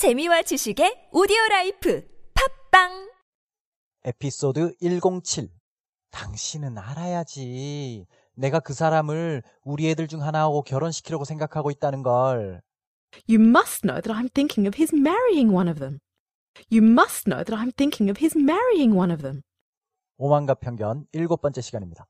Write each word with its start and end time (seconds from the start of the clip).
재미와 0.00 0.40
지식의 0.40 1.10
오디오 1.12 1.36
라이프 1.50 2.02
팟빵 2.70 3.12
에피소드 4.02 4.76
107. 4.80 5.50
당신은 6.10 6.78
알아야지. 6.78 8.06
내가 8.32 8.60
그 8.60 8.72
사람을 8.72 9.42
우리 9.62 9.90
애들 9.90 10.08
중 10.08 10.22
하나하고 10.22 10.62
결혼시키려고 10.62 11.26
생각하고 11.26 11.70
있다는 11.70 12.02
걸. 12.02 12.62
You 13.28 13.44
must 13.46 13.82
know 13.82 14.00
that 14.00 14.10
I'm 14.10 14.32
thinking 14.32 14.66
of 14.66 14.80
his 14.80 14.96
marrying 14.96 15.54
one 15.54 15.68
of 15.68 15.78
them. 15.78 15.98
You 16.72 16.82
must 16.82 17.28
know 17.28 17.44
that 17.44 17.54
I'm 17.54 17.70
thinking 17.76 18.08
of 18.08 18.24
his 18.24 18.38
marrying 18.38 18.96
one 18.96 19.12
of 19.12 19.20
them. 19.20 19.42
오만과 20.16 20.54
편견 20.54 21.08
일곱 21.12 21.42
번째 21.42 21.60
시간입니다. 21.60 22.06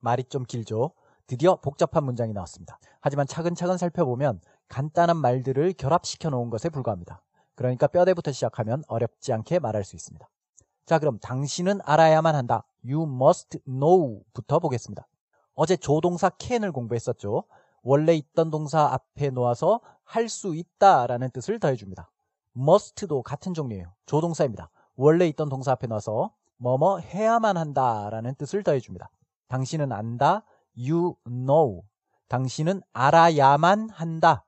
말이 0.00 0.24
좀 0.24 0.42
길죠? 0.42 0.92
드디어 1.28 1.60
복잡한 1.60 2.02
문장이 2.02 2.32
나왔습니다. 2.32 2.80
하지만 3.00 3.28
차근차근 3.28 3.78
살펴보면 3.78 4.40
간단한 4.66 5.16
말들을 5.18 5.74
결합시켜 5.74 6.30
놓은 6.30 6.50
것에 6.50 6.68
불과합니다. 6.68 7.22
그러니까 7.58 7.88
뼈대부터 7.88 8.30
시작하면 8.30 8.84
어렵지 8.86 9.32
않게 9.32 9.58
말할 9.58 9.82
수 9.82 9.96
있습니다. 9.96 10.28
자, 10.86 11.00
그럼 11.00 11.18
당신은 11.18 11.80
알아야만 11.82 12.36
한다. 12.36 12.64
You 12.84 13.02
must 13.02 13.58
know부터 13.66 14.60
보겠습니다. 14.60 15.08
어제 15.54 15.76
조동사 15.76 16.30
can을 16.38 16.70
공부했었죠. 16.70 17.42
원래 17.82 18.14
있던 18.14 18.50
동사 18.50 18.82
앞에 18.92 19.30
놓아서 19.30 19.80
할 20.04 20.28
수 20.28 20.54
있다라는 20.54 21.30
뜻을 21.32 21.58
더해줍니다. 21.58 22.12
must도 22.56 23.24
같은 23.24 23.54
종류예요. 23.54 23.92
조동사입니다. 24.06 24.70
원래 24.94 25.26
있던 25.26 25.48
동사 25.48 25.72
앞에 25.72 25.88
놓아서 25.88 26.32
뭐뭐 26.58 27.00
해야만 27.00 27.56
한다라는 27.56 28.36
뜻을 28.36 28.62
더해줍니다. 28.62 29.10
당신은 29.48 29.90
안다. 29.90 30.44
You 30.76 31.16
know. 31.26 31.82
당신은 32.28 32.82
알아야만 32.92 33.90
한다. 33.90 34.44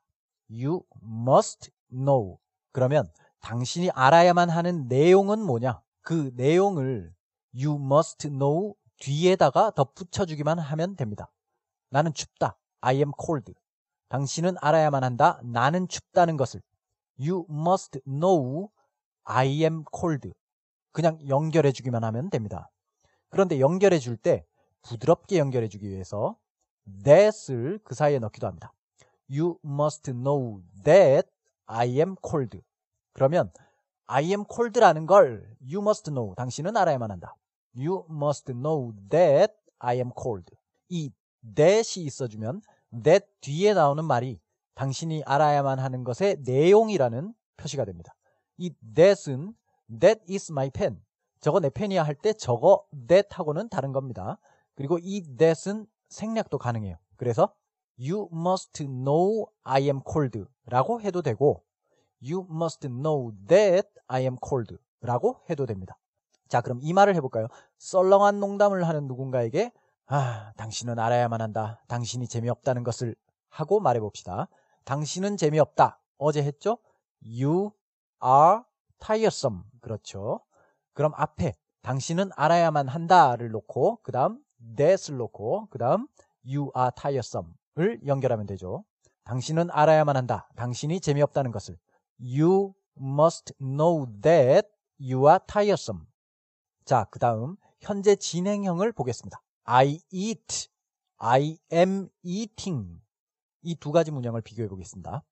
You 0.48 0.82
must 1.02 1.72
know. 1.90 2.39
그러면 2.72 3.10
당신이 3.40 3.90
알아야만 3.90 4.50
하는 4.50 4.86
내용은 4.88 5.40
뭐냐? 5.40 5.80
그 6.02 6.30
내용을 6.34 7.12
you 7.54 7.76
must 7.76 8.28
know 8.28 8.74
뒤에다가 8.98 9.70
덧붙여 9.70 10.26
주기만 10.26 10.58
하면 10.58 10.96
됩니다. 10.96 11.30
나는 11.90 12.12
춥다. 12.12 12.58
I 12.80 12.96
am 12.96 13.12
cold. 13.22 13.54
당신은 14.08 14.56
알아야만 14.60 15.04
한다. 15.04 15.40
나는 15.42 15.88
춥다는 15.88 16.36
것을 16.36 16.60
you 17.18 17.46
must 17.50 18.00
know 18.04 18.68
I 19.24 19.62
am 19.62 19.84
cold. 19.98 20.32
그냥 20.92 21.18
연결해 21.28 21.72
주기만 21.72 22.04
하면 22.04 22.30
됩니다. 22.30 22.70
그런데 23.28 23.60
연결해 23.60 23.98
줄 23.98 24.16
때 24.16 24.44
부드럽게 24.82 25.38
연결해 25.38 25.68
주기 25.68 25.88
위해서 25.88 26.36
that을 27.04 27.78
그 27.84 27.94
사이에 27.94 28.18
넣기도 28.18 28.46
합니다. 28.46 28.72
You 29.30 29.58
must 29.64 30.12
know 30.12 30.62
that 30.84 31.28
I 31.70 31.88
am 31.98 32.16
cold. 32.26 32.60
그러면 33.12 33.52
I 34.06 34.24
am 34.30 34.44
cold라는 34.52 35.06
걸 35.06 35.56
you 35.62 35.80
must 35.80 36.10
know. 36.10 36.34
당신은 36.34 36.76
알아야만 36.76 37.10
한다. 37.10 37.36
You 37.76 38.04
must 38.10 38.52
know 38.52 38.92
that 39.08 39.54
I 39.78 39.96
am 39.96 40.10
cold. 40.20 40.52
이 40.88 41.12
that이 41.54 42.04
있어주면 42.04 42.60
that 43.04 43.24
뒤에 43.40 43.74
나오는 43.74 44.04
말이 44.04 44.40
당신이 44.74 45.22
알아야만 45.24 45.78
하는 45.78 46.02
것의 46.02 46.38
내용이라는 46.44 47.32
표시가 47.56 47.84
됩니다. 47.84 48.14
이 48.56 48.74
that은 48.96 49.54
that 50.00 50.20
is 50.28 50.50
my 50.50 50.70
pen. 50.70 51.00
저거 51.40 51.60
내 51.60 51.70
펜이야 51.70 52.02
할 52.02 52.16
때 52.16 52.32
저거 52.32 52.84
that 53.08 53.28
하고는 53.30 53.68
다른 53.68 53.92
겁니다. 53.92 54.38
그리고 54.74 54.98
이 55.00 55.22
that은 55.36 55.86
생략도 56.08 56.58
가능해요. 56.58 56.96
그래서 57.16 57.54
you 58.00 58.28
must 58.32 58.84
know 58.84 59.46
I 59.62 59.82
am 59.82 60.00
cold 60.10 60.44
라고 60.66 61.00
해도 61.00 61.22
되고 61.22 61.62
you 62.22 62.46
must 62.50 62.88
know 62.88 63.32
that 63.46 63.88
I 64.06 64.22
am 64.22 64.36
cold 64.46 64.76
라고 65.02 65.40
해도 65.50 65.66
됩니다. 65.66 65.98
자, 66.48 66.60
그럼 66.60 66.78
이 66.82 66.92
말을 66.92 67.14
해볼까요? 67.16 67.46
썰렁한 67.78 68.40
농담을 68.40 68.86
하는 68.86 69.06
누군가에게 69.06 69.72
아, 70.06 70.52
당신은 70.56 70.98
알아야만 70.98 71.40
한다. 71.40 71.82
당신이 71.86 72.26
재미없다는 72.26 72.82
것을 72.82 73.14
하고 73.48 73.78
말해봅시다. 73.78 74.48
당신은 74.84 75.36
재미없다. 75.36 76.00
어제 76.18 76.42
했죠? 76.42 76.78
You 77.22 77.70
are 78.24 78.62
tiresome. 78.98 79.60
그렇죠. 79.80 80.40
그럼 80.94 81.12
앞에 81.14 81.54
당신은 81.82 82.30
알아야만 82.34 82.88
한다를 82.88 83.50
놓고 83.50 84.00
그 84.02 84.10
다음 84.10 84.42
that을 84.76 85.16
놓고 85.16 85.68
그 85.70 85.78
다음 85.78 86.08
you 86.44 86.70
are 86.76 86.90
tiresome 86.94 87.52
을 87.80 87.98
연결하면 88.06 88.46
되죠. 88.46 88.84
당신은 89.24 89.70
알아야만 89.70 90.16
한다. 90.16 90.48
당신이 90.56 91.00
재미없다는 91.00 91.50
것을 91.50 91.78
You 92.20 92.74
must 93.00 93.54
know 93.58 94.06
that 94.20 94.68
you 95.00 95.26
are 95.26 95.38
tiresome. 95.46 96.04
자, 96.84 97.06
그 97.10 97.18
다음 97.18 97.56
현재 97.80 98.16
진행형을 98.16 98.92
보겠습니다. 98.92 99.40
I 99.64 100.00
eat, 100.10 100.68
I 101.16 101.58
am 101.72 102.08
eating. 102.22 103.00
이 103.62 103.74
두 103.76 103.92
가지 103.92 104.10
문장을 104.10 104.40
비교해 104.42 104.68
보겠습니다. 104.68 105.22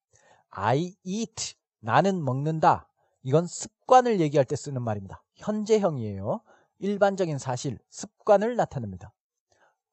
I 0.50 0.96
eat, 1.04 1.54
나는 1.80 2.24
먹는다. 2.24 2.88
이건 3.22 3.46
습관을 3.46 4.20
얘기할 4.20 4.44
때 4.44 4.56
쓰는 4.56 4.80
말입니다. 4.82 5.22
현재형이에요. 5.34 6.40
일반적인 6.78 7.38
사실, 7.38 7.78
습관을 7.90 8.56
나타냅니다. 8.56 9.12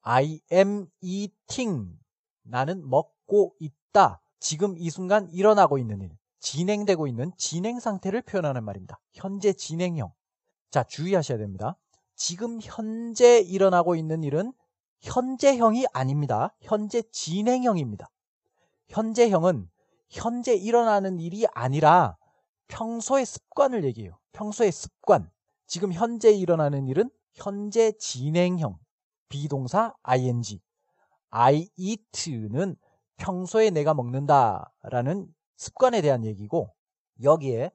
I 0.02 0.40
am 0.52 0.86
eating, 1.00 1.98
나는 2.48 2.88
먹고 2.88 3.54
있다. 3.58 4.20
지금 4.38 4.76
이 4.78 4.90
순간 4.90 5.28
일어나고 5.30 5.78
있는 5.78 6.00
일, 6.00 6.16
진행되고 6.40 7.06
있는 7.06 7.32
진행 7.36 7.80
상태를 7.80 8.22
표현하는 8.22 8.64
말입니다. 8.64 9.00
현재 9.12 9.52
진행형. 9.52 10.12
자, 10.70 10.84
주의하셔야 10.84 11.38
됩니다. 11.38 11.76
지금 12.14 12.58
현재 12.62 13.40
일어나고 13.40 13.96
있는 13.96 14.22
일은 14.22 14.52
현재형이 15.00 15.86
아닙니다. 15.92 16.54
현재 16.60 17.02
진행형입니다. 17.02 18.10
현재형은 18.88 19.68
현재 20.08 20.54
일어나는 20.54 21.18
일이 21.18 21.46
아니라 21.52 22.16
평소의 22.68 23.26
습관을 23.26 23.84
얘기해요. 23.84 24.18
평소의 24.32 24.72
습관. 24.72 25.30
지금 25.66 25.92
현재 25.92 26.30
일어나는 26.32 26.86
일은 26.86 27.10
현재 27.32 27.92
진행형. 27.92 28.78
비동사 29.28 29.94
ing. 30.04 30.60
I 31.30 31.68
eat는 31.76 32.76
평소에 33.16 33.70
내가 33.70 33.94
먹는다라는 33.94 35.26
습관에 35.56 36.02
대한 36.02 36.24
얘기고 36.24 36.72
여기에 37.22 37.70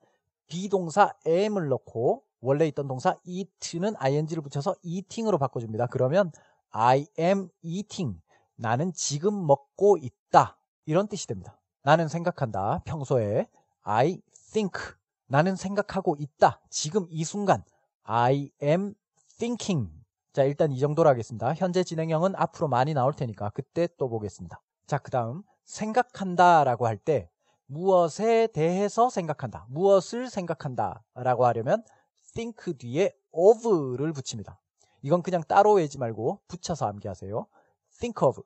비동사 0.48 1.14
am을 1.26 1.70
넣고 1.70 2.24
원래 2.42 2.68
있던 2.68 2.88
동사 2.88 3.18
eat는 3.24 3.96
ing를 3.98 4.42
붙여서 4.44 4.76
eating으로 4.84 5.38
바꿔줍니다. 5.38 5.88
그러면 5.88 6.32
I 6.72 7.06
am 7.20 7.50
eating. 7.62 8.20
나는 8.56 8.94
지금 8.94 9.46
먹고 9.46 9.98
있다. 9.98 10.58
이런 10.86 11.08
뜻이 11.08 11.28
됩니다. 11.28 11.60
나는 11.84 12.08
생각한다. 12.08 12.82
평소에 12.86 13.48
I 13.84 14.22
think. 14.52 14.80
나는 15.28 15.56
생각하고 15.56 16.16
있다. 16.20 16.62
지금 16.70 17.08
이 17.10 17.24
순간 17.24 17.64
I 18.04 18.52
am 18.62 18.94
thinking. 19.38 20.01
자, 20.34 20.44
일단 20.44 20.72
이 20.72 20.80
정도로 20.80 21.09
하겠습니다. 21.09 21.53
현재 21.53 21.84
진행형은 21.84 22.36
앞으로 22.38 22.68
많이 22.69 22.94
나올 22.94 23.14
테니까 23.14 23.50
그때 23.50 23.88
또 23.97 24.08
보겠습니다. 24.09 24.62
자, 24.88 24.97
그 24.97 25.12
다음 25.12 25.44
생각한다 25.66 26.64
라고 26.64 26.88
할 26.88 26.97
때 26.97 27.30
무엇에 27.66 28.47
대해서 28.47 29.09
생각한다. 29.09 29.66
무엇을 29.70 30.30
생각한다 30.30 31.03
라고 31.16 31.46
하려면 31.46 31.84
think 32.34 32.78
뒤에 32.78 33.14
of를 33.31 34.12
붙입니다. 34.14 34.59
이건 35.02 35.22
그냥 35.22 35.41
따로 35.47 35.74
외지 35.74 35.97
말고 35.97 36.41
붙여서 36.47 36.86
암기하세요. 36.86 37.47
think 38.00 38.25
of, 38.25 38.41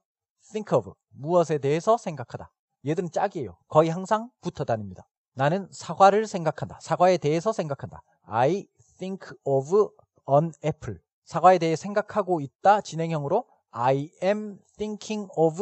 think 0.52 0.76
of. 0.78 0.94
무엇에 1.10 1.58
대해서 1.58 1.98
생각하다. 1.98 2.52
얘들은 2.86 3.12
짝이에요. 3.12 3.58
거의 3.68 3.90
항상 3.90 4.30
붙어 4.42 4.64
다닙니다. 4.64 5.08
나는 5.34 5.68
사과를 5.72 6.28
생각한다. 6.28 6.80
사과에 6.82 7.18
대해서 7.18 7.52
생각한다. 7.52 8.04
I 8.24 8.68
think 8.98 9.28
of 9.44 9.90
an 10.30 10.52
apple. 10.64 11.00
사과에 11.26 11.58
대해 11.58 11.76
생각하고 11.76 12.40
있다. 12.40 12.82
진행형으로 12.82 13.46
I 13.72 14.10
am 14.24 14.60
thinking 14.78 15.30
of 15.36 15.62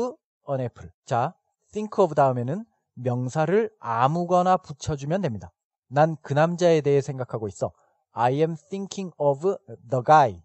an 0.50 0.60
apple. 0.62 0.92
자, 1.06 1.34
think 1.72 2.02
of 2.04 2.14
다음에는 2.14 2.66
명사를 2.96 3.72
아무거나 3.80 4.58
붙여주면 4.58 5.22
됩니다. 5.22 5.52
난 5.88 6.18
그 6.22 6.34
남자에 6.34 6.82
대해 6.82 7.02
생각하고 7.02 7.48
있어. 7.48 7.72
I 8.12 8.36
am 8.36 8.56
thinking 8.70 9.14
of 9.18 9.58
the 9.90 10.04
guy. 10.06 10.44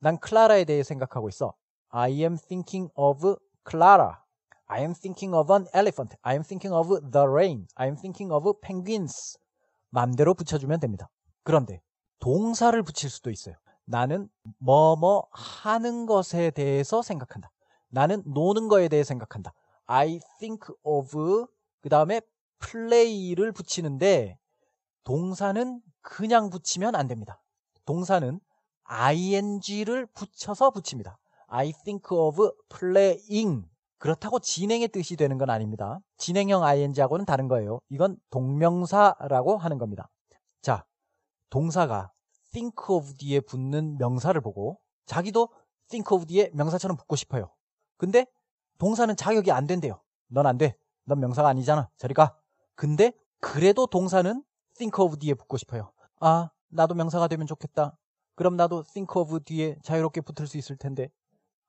난 0.00 0.18
클라라에 0.18 0.64
대해 0.64 0.82
생각하고 0.82 1.28
있어. 1.28 1.54
I 1.88 2.12
am 2.20 2.36
thinking 2.36 2.90
of 2.94 3.36
Clara. 3.68 4.16
I 4.66 4.80
am 4.80 4.92
thinking 4.94 5.34
of 5.34 5.52
an 5.52 5.66
elephant. 5.72 6.16
I 6.22 6.34
am 6.34 6.42
thinking 6.42 6.74
of 6.74 7.10
the 7.10 7.26
rain. 7.26 7.66
I 7.76 7.86
am 7.86 7.96
thinking 7.96 8.32
of 8.32 8.60
penguins. 8.60 9.38
맘대로 9.90 10.34
붙여주면 10.34 10.80
됩니다. 10.80 11.08
그런데 11.42 11.80
동사를 12.18 12.82
붙일 12.82 13.08
수도 13.08 13.30
있어요. 13.30 13.54
나는 13.88 14.28
뭐뭐 14.58 15.28
하는 15.32 16.04
것에 16.04 16.50
대해서 16.50 17.00
생각한다. 17.00 17.50
나는 17.88 18.22
노는 18.26 18.68
거에 18.68 18.88
대해 18.88 19.02
생각한다. 19.02 19.54
I 19.86 20.20
think 20.38 20.74
of 20.82 21.46
그 21.80 21.88
다음에 21.88 22.20
play를 22.60 23.52
붙이는데 23.52 24.38
동사는 25.04 25.80
그냥 26.02 26.50
붙이면 26.50 26.94
안 26.94 27.08
됩니다. 27.08 27.42
동사는 27.86 28.38
ing를 28.84 30.04
붙여서 30.06 30.70
붙입니다. 30.70 31.18
I 31.46 31.72
think 31.84 32.14
of 32.14 32.52
playing. 32.68 33.66
그렇다고 33.96 34.38
진행의 34.38 34.88
뜻이 34.88 35.16
되는 35.16 35.38
건 35.38 35.48
아닙니다. 35.48 35.98
진행형 36.18 36.62
ing하고는 36.62 37.24
다른 37.24 37.48
거예요. 37.48 37.80
이건 37.88 38.18
동명사라고 38.30 39.56
하는 39.56 39.78
겁니다. 39.78 40.10
자, 40.60 40.84
동사가 41.48 42.12
think 42.58 42.76
of 42.88 43.14
뒤에 43.14 43.40
붙는 43.40 43.98
명사를 43.98 44.38
보고 44.40 44.80
자기도 45.06 45.48
think 45.88 46.12
of 46.14 46.26
뒤에 46.26 46.50
명사처럼 46.54 46.96
붙고 46.96 47.14
싶어요. 47.14 47.50
근데 47.96 48.26
동사는 48.78 49.14
자격이 49.14 49.52
안 49.52 49.66
된대요. 49.66 50.00
넌 50.28 50.46
안 50.46 50.58
돼. 50.58 50.76
넌 51.04 51.20
명사가 51.20 51.48
아니잖아. 51.48 51.88
저리 51.96 52.14
가. 52.14 52.36
근데 52.74 53.12
그래도 53.40 53.86
동사는 53.86 54.42
think 54.76 55.02
of 55.04 55.16
뒤에 55.18 55.34
붙고 55.34 55.56
싶어요. 55.56 55.92
아, 56.20 56.50
나도 56.68 56.94
명사가 56.94 57.28
되면 57.28 57.46
좋겠다. 57.46 57.96
그럼 58.34 58.56
나도 58.56 58.82
think 58.82 59.08
of 59.20 59.40
뒤에 59.40 59.76
자유롭게 59.84 60.20
붙을 60.22 60.46
수 60.48 60.58
있을 60.58 60.76
텐데 60.76 61.10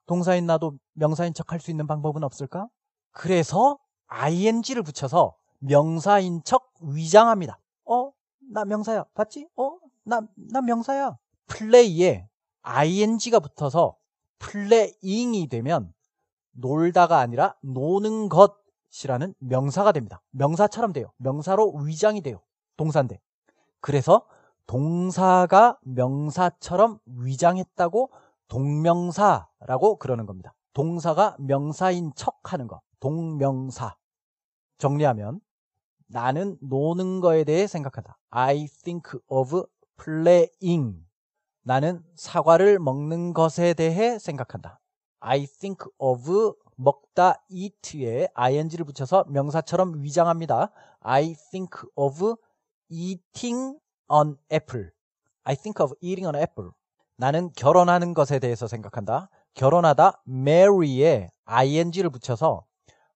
동사인 0.07 0.47
나도 0.47 0.73
명사인 0.93 1.33
척 1.35 1.51
할 1.51 1.59
수 1.59 1.69
있는 1.69 1.85
방법은 1.87 2.23
없을까? 2.23 2.67
그래서 3.11 3.77
ing를 4.07 4.81
붙여서 4.83 5.35
명사인 5.59 6.41
척 6.43 6.71
위장합니다. 6.81 7.59
어? 7.85 8.11
나 8.51 8.65
명사야. 8.65 9.05
봤지? 9.13 9.47
어? 9.55 9.77
나, 10.09 10.21
나 10.35 10.61
명사야. 10.61 11.17
플레이에 11.47 12.27
ing가 12.63 13.39
붙어서 13.39 13.95
플레잉이 14.39 15.47
되면 15.47 15.93
놀다가 16.51 17.19
아니라 17.19 17.55
노는 17.61 18.29
것이라는 18.29 19.33
명사가 19.39 19.91
됩니다. 19.91 20.21
명사처럼 20.31 20.93
돼요. 20.93 21.11
명사로 21.17 21.73
위장이 21.85 22.21
돼요. 22.21 22.41
동사인데. 22.75 23.19
그래서 23.81 24.25
동사가 24.67 25.77
명사처럼 25.81 26.99
위장했다고 27.05 28.11
동명사라고 28.47 29.97
그러는 29.97 30.25
겁니다. 30.25 30.53
동사가 30.73 31.35
명사인 31.39 32.11
척 32.15 32.39
하는 32.53 32.67
거. 32.67 32.81
동명사. 32.99 33.95
정리하면 34.77 35.39
나는 36.07 36.57
노는 36.61 37.19
거에 37.19 37.43
대해 37.43 37.67
생각한다. 37.67 38.17
I 38.29 38.67
think 38.83 39.19
of 39.27 39.65
playing. 40.03 41.05
나는 41.63 42.03
사과를 42.15 42.79
먹는 42.79 43.33
것에 43.33 43.73
대해 43.73 44.17
생각한다. 44.17 44.79
I 45.19 45.45
think 45.45 45.85
of 45.97 46.53
먹다 46.75 47.35
eat에 47.49 48.29
ing를 48.33 48.85
붙여서 48.85 49.25
명사처럼 49.27 50.01
위장합니다. 50.01 50.71
I 51.01 51.35
think 51.51 51.81
of 51.95 52.35
eating 52.89 53.77
an 54.11 54.37
apple. 54.51 54.89
I 55.43 55.55
think 55.55 55.83
of 55.83 55.93
eating 56.01 56.25
an 56.25 56.35
apple. 56.41 56.71
나는 57.17 57.51
결혼하는 57.55 58.13
것에 58.13 58.39
대해서 58.39 58.67
생각한다. 58.67 59.29
결혼하다 59.55 60.23
marry에 60.27 61.29
ing를 61.45 62.09
붙여서 62.09 62.63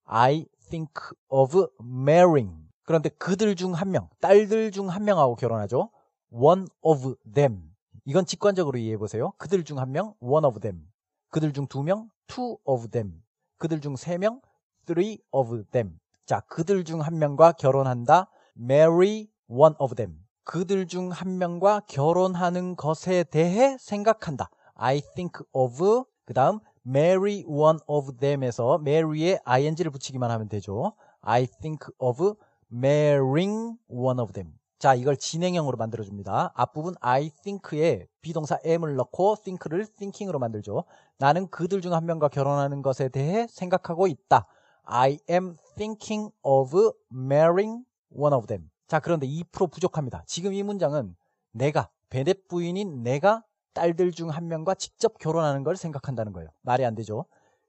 I 0.03 0.45
think 0.69 0.91
of 1.29 1.67
marrying. 1.81 2.67
그런데 2.83 3.07
그들 3.07 3.55
중 3.55 3.73
한 3.73 3.91
명, 3.91 4.09
딸들 4.19 4.71
중 4.71 4.89
한 4.89 5.05
명하고 5.05 5.35
결혼하죠. 5.35 5.89
One 6.33 6.65
of 6.81 7.15
them. 7.31 7.61
이건 8.05 8.25
직관적으로 8.25 8.77
이해해 8.79 8.97
보세요. 8.97 9.31
그들 9.37 9.63
중 9.63 9.77
한 9.77 9.91
명, 9.91 10.13
one 10.19 10.45
of 10.45 10.59
them. 10.59 10.87
그들 11.29 11.53
중 11.53 11.67
두 11.67 11.83
명, 11.83 12.09
two 12.27 12.57
of 12.65 12.89
them. 12.89 13.21
그들 13.57 13.79
중 13.81 13.93
세 13.95 14.17
명, 14.17 14.41
three 14.85 15.19
of 15.31 15.63
them. 15.71 15.99
자, 16.25 16.41
그들 16.41 16.83
중 16.83 17.01
한 17.01 17.17
명과 17.19 17.53
결혼한다. 17.53 18.29
marry 18.57 19.27
one 19.47 19.75
of 19.79 19.95
them. 19.95 20.19
그들 20.43 20.87
중 20.87 21.09
한 21.11 21.37
명과 21.37 21.81
결혼하는 21.87 22.75
것에 22.75 23.23
대해 23.23 23.77
생각한다. 23.79 24.49
I 24.75 25.01
think 25.15 25.45
of 25.53 26.03
그 26.25 26.33
다음 26.33 26.59
marry 26.85 27.43
one 27.45 27.79
of 27.87 28.17
them에서 28.17 28.79
marry에 28.81 29.39
ing를 29.45 29.91
붙이기만 29.91 30.29
하면 30.31 30.49
되죠. 30.49 30.93
I 31.21 31.47
think 31.61 31.87
of 31.99 32.33
marrying 32.71 33.77
one 33.87 34.19
of 34.19 34.33
them. 34.33 34.53
자, 34.83 34.95
이걸 34.95 35.15
진행형으로 35.15 35.77
만들어줍니다. 35.77 36.51
앞부분 36.55 36.95
I 36.99 37.29
think에 37.29 38.05
비동사 38.19 38.59
am을 38.65 38.97
넣고 38.97 39.37
think를 39.41 39.85
thinking으로 39.85 40.39
만들죠. 40.39 40.83
나는 41.19 41.47
그들 41.47 41.79
중 41.79 41.93
한 41.93 42.05
명과 42.05 42.27
결혼하는 42.27 42.81
것에 42.81 43.07
대해 43.07 43.47
생각하고 43.49 44.07
있다. 44.07 44.45
I 44.83 45.19
am 45.29 45.55
thinking 45.77 46.33
of 46.41 46.91
marrying 47.13 47.85
one 48.09 48.35
of 48.35 48.45
them. 48.47 48.69
자, 48.89 48.99
그런데 48.99 49.25
2% 49.25 49.71
부족합니다. 49.71 50.23
지금 50.25 50.53
이 50.53 50.61
문장은 50.63 51.15
내가, 51.53 51.89
베넷 52.09 52.49
부인인 52.49 53.03
내가 53.03 53.45
딸들 53.73 54.11
중 54.11 54.31
한 54.31 54.49
명과 54.49 54.75
직접 54.75 55.17
결혼하는 55.17 55.63
걸 55.63 55.77
생각한다는 55.77 56.33
거예요. 56.33 56.49
말이 56.61 56.83
안 56.83 56.93
되죠. 56.93 57.23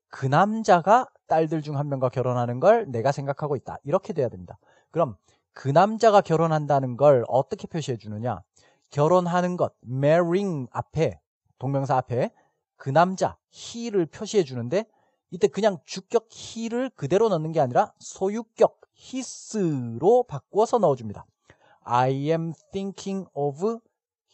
그 0.09 0.27
남자가 0.27 1.07
딸들 1.29 1.63
중 1.63 1.77
한 1.77 1.89
명과 1.89 2.09
결혼하는 2.09 2.59
걸 2.59 2.91
내가 2.91 3.13
생각하고 3.13 3.55
있다. 3.55 3.79
이렇게 3.85 4.13
돼야 4.13 4.29
됩니다. 4.29 4.59
그럼 4.91 5.15
그 5.55 5.69
남자가 5.69 6.21
결혼한다는 6.21 6.97
걸 6.97 7.25
어떻게 7.29 7.67
표시해 7.67 7.97
주느냐? 7.97 8.43
결혼하는 8.91 9.57
것, 9.57 9.73
marrying 9.87 10.69
앞에, 10.73 11.21
동명사 11.59 11.97
앞에 11.97 12.31
그 12.77 12.91
남자, 12.91 13.39
he를 13.53 14.07
표시해 14.07 14.45
주는데 14.45 14.85
이때 15.31 15.49
그냥 15.49 15.79
주격 15.85 16.29
he를 16.33 16.91
그대로 16.91 17.29
넣는 17.29 17.53
게 17.53 17.61
아니라 17.61 17.93
소유격 17.99 18.81
his로 18.95 20.25
바꾸어서 20.25 20.79
넣어줍니다. 20.79 21.25
I 21.83 22.31
am 22.31 22.53
thinking 22.73 23.29
of 23.35 23.79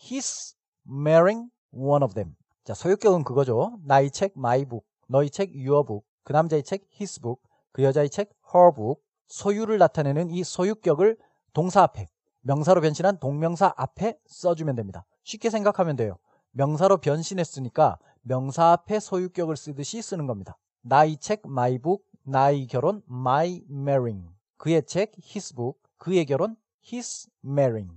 his 0.03 0.57
marrying 0.89 1.51
one 1.73 2.03
of 2.03 2.15
them. 2.15 2.35
자, 2.65 2.75
소유격은 2.75 3.25
그거죠. 3.25 3.79
나의 3.85 4.11
책, 4.11 4.33
my 4.37 4.65
book. 4.65 4.87
너의 5.09 5.31
책, 5.31 5.51
your 5.55 5.85
book. 5.87 6.07
그 6.23 6.33
남자의 6.33 6.63
책, 6.63 6.87
his 6.95 7.21
book. 7.21 7.43
그 7.73 7.83
여자의 7.83 8.11
책, 8.11 8.31
her 8.55 8.73
book. 8.75 9.03
소유를 9.31 9.79
나타내는 9.79 10.31
이 10.31 10.45
소유격을 10.45 11.17
동사 11.55 11.83
앞에, 11.83 12.09
명사로 12.43 12.81
변신한 12.81 13.19
동명사 13.19 13.73
앞에 13.77 14.19
써주면 14.27 14.77
됩니다. 14.77 15.07
쉽게 15.25 15.51
생각하면 15.51 15.97
돼요. 15.97 16.19
명사로 16.53 16.99
변신했으니까 16.99 17.99
명사 18.23 18.73
앞에 18.73 18.99
소유격을 19.01 19.57
쓰듯이 19.57 20.03
쓰는 20.03 20.27
겁니다. 20.27 20.59
나의 20.83 21.17
책, 21.19 21.43
my 21.47 21.79
book, 21.79 22.05
나의 22.25 22.67
결혼, 22.67 23.03
my 23.09 23.63
marrying. 23.71 24.29
그의 24.57 24.83
책, 24.85 25.13
his 25.23 25.55
book, 25.55 25.79
그의 25.97 26.27
결혼, 26.27 26.57
his 26.93 27.29
marrying. 27.45 27.95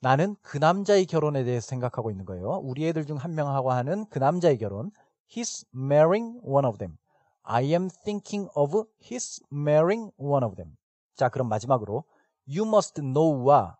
나는 0.00 0.36
그 0.42 0.58
남자의 0.58 1.06
결혼에 1.06 1.44
대해서 1.44 1.66
생각하고 1.66 2.10
있는 2.10 2.26
거예요. 2.26 2.60
우리 2.62 2.86
애들 2.86 3.06
중 3.06 3.16
한 3.16 3.34
명하고 3.34 3.72
하는 3.72 4.04
그 4.10 4.18
남자의 4.18 4.58
결혼, 4.58 4.90
his 5.34 5.64
marrying 5.74 6.40
one 6.44 6.66
of 6.66 6.76
them. 6.76 6.98
I 7.44 7.64
am 7.74 7.88
thinking 8.04 8.48
of 8.56 8.84
his 9.02 9.40
marrying 9.52 10.10
one 10.16 10.44
of 10.44 10.56
them. 10.56 10.76
자, 11.16 11.28
그럼 11.28 11.48
마지막으로 11.48 12.04
you 12.48 12.66
must 12.66 13.00
know와 13.00 13.76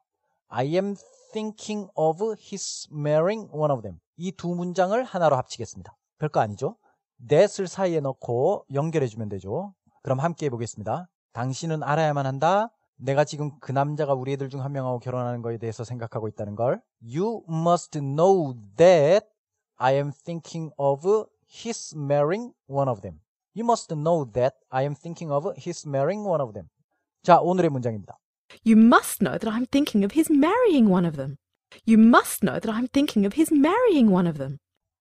I 0.48 0.66
am 0.74 0.94
thinking 1.32 1.88
of 1.94 2.22
his 2.38 2.88
marrying 2.92 3.48
one 3.52 3.72
of 3.72 3.82
them. 3.82 3.98
이 4.16 4.30
두 4.32 4.54
문장을 4.54 5.02
하나로 5.02 5.36
합치겠습니다. 5.36 5.96
별거 6.18 6.40
아니죠? 6.40 6.76
that을 7.28 7.66
사이에 7.66 8.00
넣고 8.00 8.66
연결해 8.72 9.06
주면 9.06 9.28
되죠. 9.28 9.74
그럼 10.02 10.20
함께 10.20 10.46
해 10.46 10.50
보겠습니다. 10.50 11.08
당신은 11.32 11.82
알아야만 11.82 12.26
한다. 12.26 12.70
내가 12.96 13.24
지금 13.24 13.50
그 13.58 13.72
남자가 13.72 14.14
우리 14.14 14.32
애들 14.34 14.50
중 14.50 14.60
한 14.60 14.70
명하고 14.72 15.00
결혼하는 15.00 15.42
거에 15.42 15.58
대해서 15.58 15.82
생각하고 15.82 16.28
있다는 16.28 16.54
걸. 16.54 16.80
You 17.02 17.42
must 17.48 17.98
know 17.98 18.54
that 18.76 19.26
I 19.76 19.94
am 19.94 20.12
thinking 20.12 20.72
of 20.78 21.26
his 21.50 21.96
marrying 21.96 22.52
one 22.68 22.88
of 22.88 23.00
them. 23.00 23.20
You 23.53 23.65
must 23.65 23.91
know 23.91 24.25
that 24.33 24.55
I 24.69 24.83
am 24.83 24.95
thinking 24.95 25.31
of 25.31 25.45
his 25.57 25.85
marrying 25.85 26.23
one 26.23 26.41
of 26.41 26.53
them. 26.53 26.69
자, 27.23 27.39
오늘의 27.41 27.69
문장입니다. 27.69 28.17
You 28.63 28.77
must 28.77 29.23
know 29.23 29.37
that 29.37 29.49
I'm 29.49 29.65
thinking 29.65 30.03
of 30.03 30.13
his 30.13 30.31
marrying 30.31 30.89
one 30.89 31.05
of 31.05 31.17
them. 31.17 31.37
You 31.85 31.99
must 31.99 32.43
know 32.43 32.59
that 32.59 32.69
I'm 32.71 32.87
thinking 32.87 33.25
of 33.25 33.35
his 33.35 33.51
marrying 33.53 34.11
one 34.11 34.27
of 34.27 34.37
them. 34.37 34.57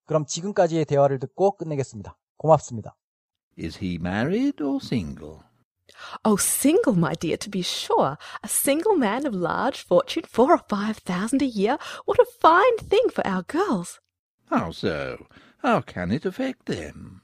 그럼 0.06 0.26
지금까지의 0.26 0.84
대화를 0.86 1.18
듣고 1.18 1.56
끝내겠습니다. 1.56 2.16
고맙습니다. 2.36 2.96
Is 3.56 3.78
he 3.78 3.96
married 4.00 4.62
or 4.62 4.78
single? 4.82 5.42
Oh, 6.24 6.36
single, 6.36 6.94
my 6.94 7.14
dear, 7.14 7.36
to 7.38 7.50
be 7.50 7.62
sure. 7.62 8.16
A 8.42 8.48
single 8.48 8.94
man 8.96 9.26
of 9.26 9.34
large 9.34 9.82
fortune, 9.82 10.24
four 10.28 10.52
or 10.52 10.60
five 10.68 10.98
thousand 10.98 11.42
a 11.42 11.46
year. 11.46 11.78
What 12.04 12.18
a 12.20 12.26
fine 12.40 12.76
thing 12.78 13.08
for 13.10 13.26
our 13.26 13.42
girls. 13.42 13.98
How 14.50 14.70
so? 14.70 15.26
How 15.62 15.80
can 15.80 16.12
it 16.12 16.24
affect 16.24 16.66
them? 16.66 17.21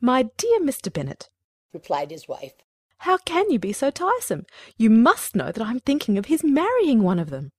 My 0.00 0.30
dear 0.38 0.60
Mr. 0.60 0.90
Bennet, 0.92 1.28
replied 1.74 2.10
his 2.10 2.26
wife. 2.26 2.54
how 2.98 3.18
can 3.18 3.50
you 3.50 3.58
be 3.58 3.72
so 3.72 3.90
tiresome? 3.90 4.46
You 4.76 4.88
must 4.88 5.36
know 5.36 5.52
that 5.52 5.62
I'm 5.62 5.80
thinking 5.80 6.16
of 6.16 6.26
his 6.26 6.42
marrying 6.42 7.02
one 7.02 7.18
of 7.18 7.30
them. 7.30 7.52